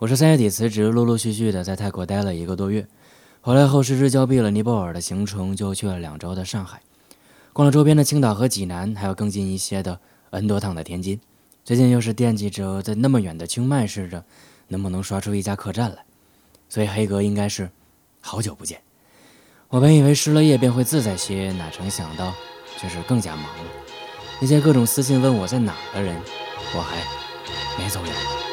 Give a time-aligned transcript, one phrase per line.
[0.00, 2.88] 我是三月底辞职，陆陆续续的在泰国待了一个多月。
[3.42, 6.80] 回来后，失之交臂了尼泊尔的行程，就去了两周的上海，
[7.52, 10.00] 逛了周边的青岛和济南，还有更近一些的
[10.30, 11.20] N 多趟的天津。
[11.66, 14.24] 最近又是惦记着在那么远的清迈试着
[14.68, 16.02] 能不能刷出一家客栈来，
[16.70, 17.68] 所以黑哥应该是
[18.22, 18.80] 好久不见。
[19.68, 22.32] 我本以为失了业便会自在些，哪成想到
[22.78, 23.70] 却是更加忙了。
[24.40, 26.18] 那些各种私信问我在哪的人，
[26.74, 26.96] 我还
[27.78, 28.49] 没走远。